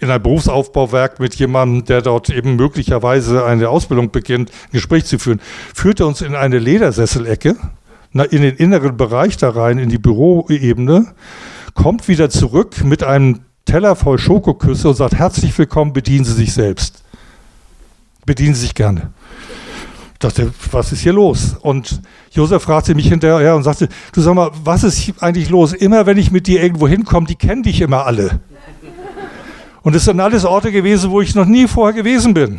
[0.00, 5.18] in ein Berufsaufbauwerk mit jemandem, der dort eben möglicherweise eine Ausbildung beginnt, ein Gespräch zu
[5.18, 5.40] führen,
[5.74, 7.56] führte uns in eine Ledersesselecke,
[8.12, 11.14] in den inneren Bereich da rein, in die Büroebene,
[11.74, 16.52] kommt wieder zurück mit einem Teller voll Schokoküsse und sagt, herzlich willkommen, bedienen Sie sich
[16.52, 17.04] selbst.
[18.24, 19.10] Bedienen Sie sich gerne.
[20.14, 21.56] Ich dachte, was ist hier los?
[21.60, 25.72] Und Josef fragte mich hinterher und sagte, du sag mal, was ist eigentlich los?
[25.72, 28.40] Immer wenn ich mit dir irgendwo hinkomme, die kennen dich immer alle.
[29.82, 32.58] Und es sind alles Orte gewesen, wo ich noch nie vorher gewesen bin.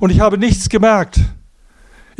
[0.00, 1.20] Und ich habe nichts gemerkt.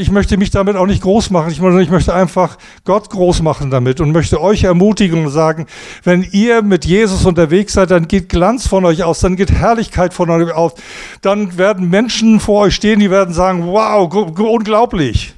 [0.01, 1.51] Ich möchte mich damit auch nicht groß machen.
[1.51, 5.67] Ich möchte einfach Gott groß machen damit und möchte euch ermutigen und sagen,
[6.05, 10.15] wenn ihr mit Jesus unterwegs seid, dann geht Glanz von euch aus, dann geht Herrlichkeit
[10.15, 10.75] von euch aus.
[11.21, 15.35] Dann werden Menschen vor euch stehen, die werden sagen, wow, unglaublich.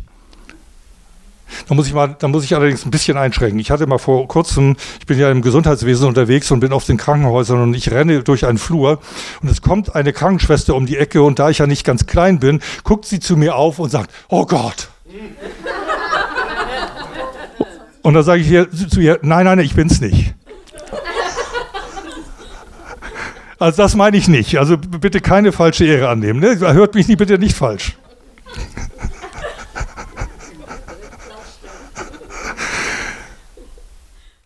[1.68, 3.58] Da muss ich mal, da muss ich allerdings ein bisschen einschränken.
[3.58, 6.96] Ich hatte mal vor kurzem, ich bin ja im Gesundheitswesen unterwegs und bin auf den
[6.96, 9.00] Krankenhäusern und ich renne durch einen Flur
[9.42, 12.38] und es kommt eine Krankenschwester um die Ecke und da ich ja nicht ganz klein
[12.40, 14.88] bin, guckt sie zu mir auf und sagt, oh Gott.
[18.02, 20.34] Und da sage ich hier, zu ihr, nein, nein, ich bin's nicht.
[23.58, 24.58] Also das meine ich nicht.
[24.58, 26.40] Also bitte keine falsche Ehre annehmen.
[26.40, 26.58] Ne?
[26.58, 27.98] Hört mich nicht, bitte nicht falsch.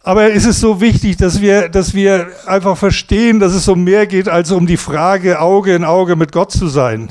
[0.07, 4.07] Aber es ist so wichtig, dass wir, dass wir einfach verstehen, dass es um mehr
[4.07, 7.09] geht, als um die Frage, Auge in Auge mit Gott zu sein.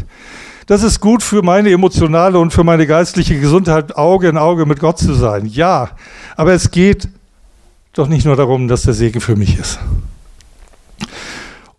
[0.68, 4.80] Das ist gut für meine emotionale und für meine geistliche Gesundheit, Auge in Auge mit
[4.80, 5.48] Gott zu sein.
[5.48, 5.90] Ja,
[6.38, 7.10] aber es geht
[7.94, 9.80] doch nicht nur darum, dass der Segen für mich ist.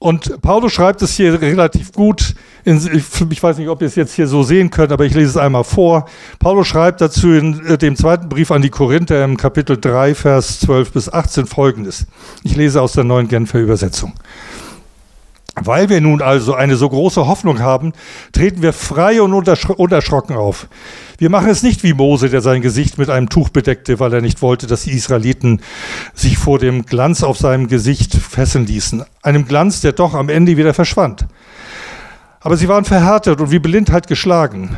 [0.00, 2.34] Und Paulus schreibt es hier relativ gut.
[2.64, 5.36] Ich weiß nicht, ob ihr es jetzt hier so sehen könnt, aber ich lese es
[5.36, 6.06] einmal vor.
[6.38, 10.60] Paulus schreibt dazu in äh, dem zweiten Brief an die Korinther im Kapitel 3, Vers
[10.60, 12.06] 12 bis 18 folgendes.
[12.42, 14.14] Ich lese aus der neuen Genfer Übersetzung.
[15.56, 17.92] Weil wir nun also eine so große Hoffnung haben,
[18.32, 20.66] treten wir frei und unerschrocken auf.
[21.16, 24.20] Wir machen es nicht wie Mose, der sein Gesicht mit einem Tuch bedeckte, weil er
[24.20, 25.60] nicht wollte, dass die Israeliten
[26.12, 29.04] sich vor dem Glanz auf seinem Gesicht fesseln ließen.
[29.22, 31.26] Einem Glanz, der doch am Ende wieder verschwand.
[32.44, 34.76] Aber sie waren verhärtet und wie Blindheit geschlagen.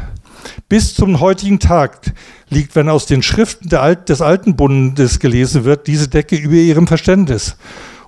[0.68, 2.12] Bis zum heutigen Tag
[2.48, 7.56] liegt, wenn aus den Schriften des alten Bundes gelesen wird, diese Decke über ihrem Verständnis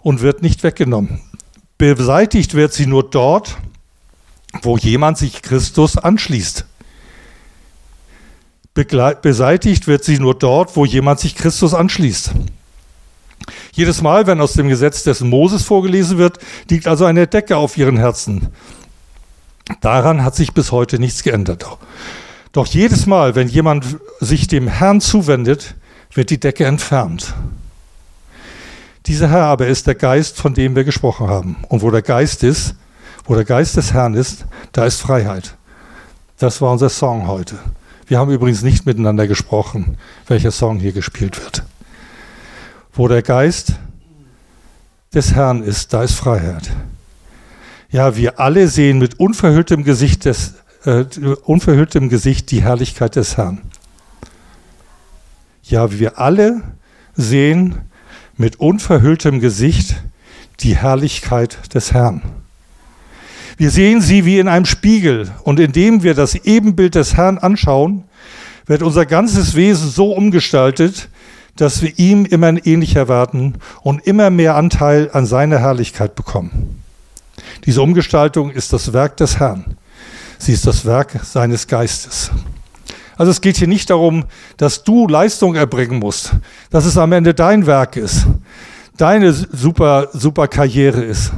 [0.01, 1.21] und wird nicht weggenommen.
[1.77, 3.59] Beseitigt wird sie nur dort,
[4.62, 6.64] wo jemand sich Christus anschließt.
[8.75, 12.31] Beseitigt wird sie nur dort, wo jemand sich Christus anschließt.
[13.73, 16.38] Jedes Mal, wenn aus dem Gesetz des Moses vorgelesen wird,
[16.71, 18.53] liegt also eine Decke auf ihren Herzen.
[19.81, 21.66] Daran hat sich bis heute nichts geändert.
[22.52, 23.85] Doch jedes Mal, wenn jemand
[24.20, 25.74] sich dem Herrn zuwendet,
[26.12, 27.35] wird die Decke entfernt.
[29.07, 31.57] Dieser Herr aber ist der Geist, von dem wir gesprochen haben.
[31.68, 32.74] Und wo der Geist ist,
[33.24, 35.57] wo der Geist des Herrn ist, da ist Freiheit.
[36.38, 37.59] Das war unser Song heute.
[38.07, 41.62] Wir haben übrigens nicht miteinander gesprochen, welcher Song hier gespielt wird.
[42.92, 43.74] Wo der Geist
[45.14, 46.70] des Herrn ist, da ist Freiheit.
[47.90, 51.05] Ja, wir alle sehen mit unverhülltem Gesicht, des, äh,
[51.44, 53.62] unverhülltem Gesicht die Herrlichkeit des Herrn.
[55.62, 56.61] Ja, wir alle
[57.14, 57.77] sehen
[58.37, 60.03] mit unverhülltem Gesicht
[60.61, 62.20] die Herrlichkeit des Herrn.
[63.57, 68.05] Wir sehen sie wie in einem Spiegel und indem wir das Ebenbild des Herrn anschauen,
[68.66, 71.09] wird unser ganzes Wesen so umgestaltet,
[71.57, 76.78] dass wir ihm immer ähnlicher werden und immer mehr Anteil an seiner Herrlichkeit bekommen.
[77.64, 79.77] Diese Umgestaltung ist das Werk des Herrn.
[80.38, 82.31] Sie ist das Werk seines Geistes.
[83.16, 84.25] Also es geht hier nicht darum,
[84.57, 86.31] dass du Leistung erbringen musst,
[86.71, 88.27] dass es am Ende dein Werk ist,
[88.97, 91.33] deine super, super Karriere ist,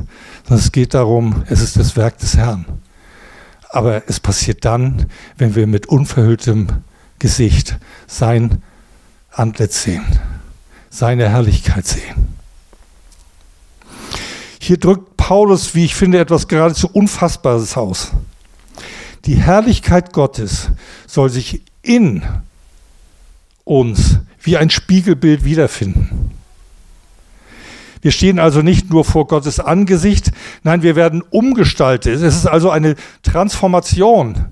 [0.47, 2.67] sondern es geht darum, es ist das Werk des Herrn.
[3.71, 5.07] Aber es passiert dann,
[5.39, 6.69] wenn wir mit unverhülltem
[7.19, 8.63] Gesicht sein
[9.31, 10.05] Antlitz sehen,
[10.91, 12.40] seine Herrlichkeit sehen.
[14.71, 18.13] Hier drückt Paulus, wie ich finde, etwas geradezu Unfassbares aus.
[19.25, 20.71] Die Herrlichkeit Gottes
[21.09, 22.23] soll sich in
[23.65, 26.31] uns wie ein Spiegelbild wiederfinden.
[28.01, 30.31] Wir stehen also nicht nur vor Gottes Angesicht,
[30.63, 32.23] nein, wir werden umgestaltet.
[32.23, 34.45] Es ist also eine Transformation.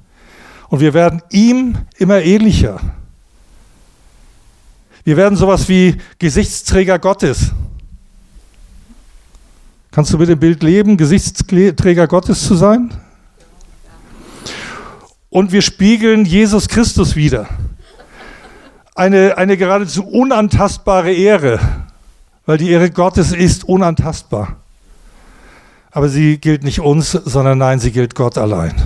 [0.68, 2.80] Und wir werden ihm immer ähnlicher.
[5.04, 7.52] Wir werden sowas wie Gesichtsträger Gottes.
[9.98, 12.92] Kannst du mit dem Bild leben, Gesichtsträger Gottes zu sein?
[15.28, 17.48] und wir spiegeln Jesus Christus wieder.
[18.94, 21.58] Eine, eine geradezu unantastbare Ehre,
[22.46, 24.58] weil die Ehre Gottes ist unantastbar.
[25.90, 28.76] Aber sie gilt nicht uns, sondern nein, sie gilt Gott allein.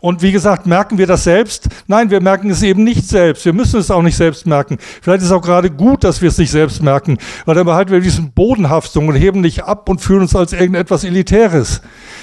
[0.00, 1.68] Und wie gesagt, merken wir das selbst?
[1.88, 3.44] Nein, wir merken es eben nicht selbst.
[3.44, 4.78] Wir müssen es auch nicht selbst merken.
[5.02, 7.90] Vielleicht ist es auch gerade gut, dass wir es nicht selbst merken, weil dann behalten
[7.90, 11.82] wir diesen Bodenhaftung und heben nicht ab und fühlen uns als irgendetwas Elitäres,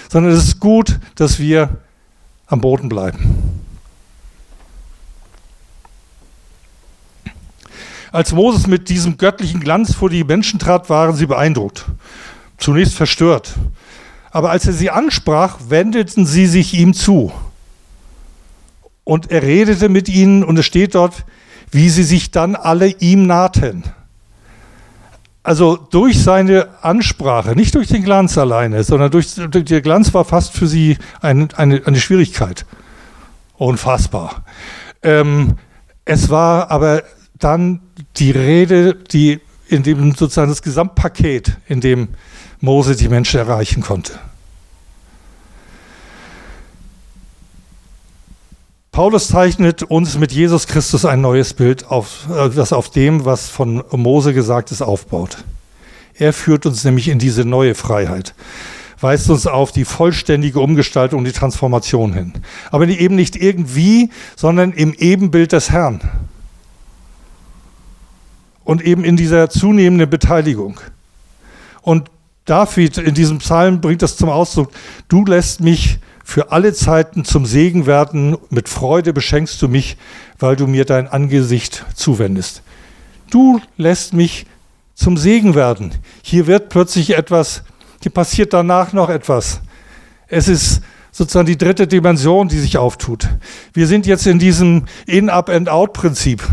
[0.10, 1.70] sondern es ist gut, dass wir
[2.48, 3.64] am Boden bleiben.
[8.12, 11.84] Als Moses mit diesem göttlichen Glanz vor die Menschen trat, waren sie beeindruckt,
[12.58, 13.56] zunächst verstört.
[14.32, 17.34] Aber als er sie ansprach, wendeten sie sich ihm zu.
[19.06, 21.24] Und er redete mit ihnen und es steht dort,
[21.72, 23.84] wie sie sich dann alle ihm nahten.
[25.44, 30.26] Also durch seine Ansprache, nicht durch den Glanz alleine, sondern durch, durch der Glanz war
[30.26, 32.66] fast für sie ein, eine, eine Schwierigkeit.
[33.58, 34.44] Unfassbar.
[35.04, 35.58] Ähm,
[36.04, 37.04] es war aber
[37.38, 37.82] dann
[38.18, 42.10] die Rede, die in dem sozusagen das Gesamtpaket, in dem
[42.60, 44.14] Mose die Menschen erreichen konnte.
[48.96, 53.50] Paulus zeichnet uns mit Jesus Christus ein neues Bild, auf, äh, das auf dem, was
[53.50, 55.44] von Mose gesagt ist, aufbaut.
[56.14, 58.34] Er führt uns nämlich in diese neue Freiheit,
[59.02, 62.36] weist uns auf die vollständige Umgestaltung, die Transformation hin.
[62.72, 66.00] Aber eben nicht irgendwie, sondern im Ebenbild des Herrn.
[68.64, 70.80] Und eben in dieser zunehmenden Beteiligung.
[71.82, 72.10] Und
[72.46, 74.72] David in diesem Psalm bringt das zum Ausdruck,
[75.10, 78.36] du lässt mich für alle Zeiten zum Segen werden.
[78.50, 79.96] Mit Freude beschenkst du mich,
[80.40, 82.64] weil du mir dein Angesicht zuwendest.
[83.30, 84.48] Du lässt mich
[84.96, 85.94] zum Segen werden.
[86.24, 87.64] Hier wird plötzlich etwas,
[88.02, 89.62] hier passiert danach noch etwas.
[90.28, 93.30] Es ist sozusagen die dritte Dimension, die sich auftut.
[93.74, 96.44] Wir sind jetzt in diesem In-Up-and-Out-Prinzip.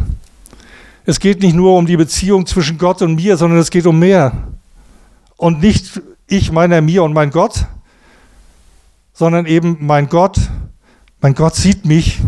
[1.07, 3.99] Es geht nicht nur um die Beziehung zwischen Gott und mir, sondern es geht um
[3.99, 4.33] mehr.
[5.39, 7.67] Und nicht ich, meiner, mir und mein Gott,
[9.13, 10.39] sondern eben mein Gott,
[11.21, 12.21] mein Gott sieht mich,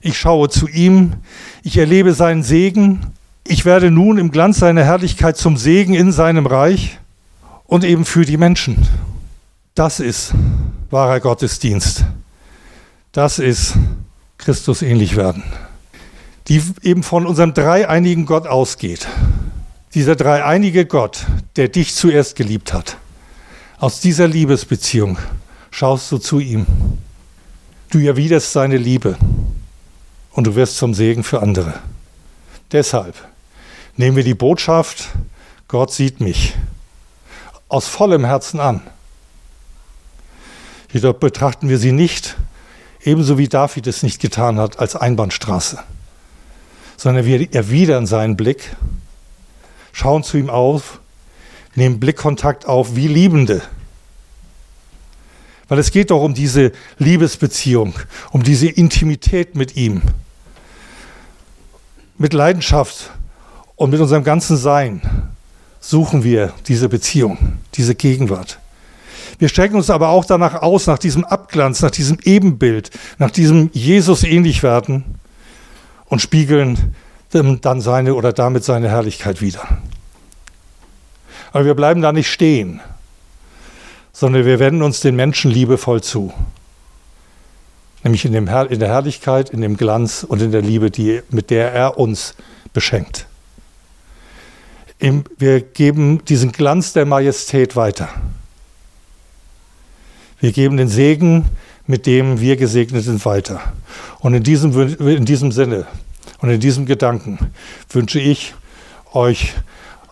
[0.00, 1.14] ich schaue zu ihm,
[1.62, 3.12] ich erlebe seinen Segen,
[3.46, 6.98] ich werde nun im Glanz seiner Herrlichkeit zum Segen in seinem Reich
[7.64, 8.86] und eben für die Menschen.
[9.74, 10.32] Das ist
[10.90, 12.04] wahrer Gottesdienst.
[13.12, 13.74] Das ist
[14.38, 15.42] Christus ähnlich werden,
[16.48, 19.06] die eben von unserem dreieinigen Gott ausgeht.
[19.94, 21.26] Dieser dreieinige Gott,
[21.56, 22.96] der dich zuerst geliebt hat.
[23.78, 25.18] Aus dieser Liebesbeziehung
[25.70, 26.66] schaust du zu ihm.
[27.90, 29.16] Du erwiderst seine Liebe
[30.32, 31.80] und du wirst zum Segen für andere.
[32.72, 33.16] Deshalb
[33.96, 35.08] nehmen wir die Botschaft,
[35.68, 36.54] Gott sieht mich,
[37.68, 38.82] aus vollem Herzen an.
[40.92, 42.36] Jedoch betrachten wir sie nicht,
[43.02, 45.78] ebenso wie David es nicht getan hat, als Einbahnstraße,
[46.96, 48.76] sondern wir erwidern seinen Blick,
[49.92, 51.00] schauen zu ihm auf,
[51.74, 53.62] nehmen Blickkontakt auf wie Liebende.
[55.70, 57.94] Weil es geht doch um diese Liebesbeziehung,
[58.32, 60.02] um diese Intimität mit ihm.
[62.18, 63.10] Mit Leidenschaft
[63.76, 65.00] und mit unserem ganzen Sein
[65.78, 68.58] suchen wir diese Beziehung, diese Gegenwart.
[69.38, 73.70] Wir strecken uns aber auch danach aus, nach diesem Abglanz, nach diesem Ebenbild, nach diesem
[73.72, 75.04] Jesus ähnlich werden
[76.06, 76.96] und spiegeln
[77.30, 79.78] dann seine oder damit seine Herrlichkeit wieder.
[81.52, 82.80] Aber wir bleiben da nicht stehen,
[84.12, 86.32] sondern wir wenden uns den Menschen liebevoll zu.
[88.02, 91.22] Nämlich in, dem Herr, in der Herrlichkeit, in dem Glanz und in der Liebe, die,
[91.30, 92.34] mit der er uns
[92.72, 93.26] beschenkt.
[94.98, 98.08] Wir geben diesen Glanz der Majestät weiter.
[100.40, 101.44] Wir geben den Segen,
[101.86, 103.60] mit dem wir gesegnet sind, weiter.
[104.20, 105.86] Und in diesem, in diesem Sinne
[106.40, 107.38] und in diesem Gedanken
[107.90, 108.54] wünsche ich
[109.12, 109.54] euch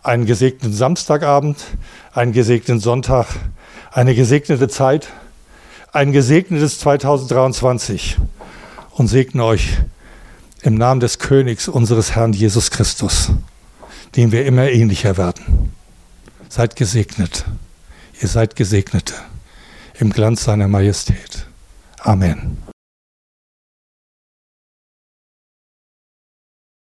[0.03, 1.64] einen gesegneten Samstagabend,
[2.12, 3.26] einen gesegneten Sonntag,
[3.91, 5.09] eine gesegnete Zeit,
[5.93, 8.18] ein gesegnetes 2023
[8.93, 9.78] und segne euch
[10.62, 13.30] im Namen des Königs unseres Herrn Jesus Christus,
[14.16, 15.72] dem wir immer ähnlicher werden.
[16.49, 17.45] Seid gesegnet.
[18.20, 19.14] Ihr seid Gesegnete
[19.99, 21.47] im Glanz seiner Majestät.
[22.01, 22.67] Amen.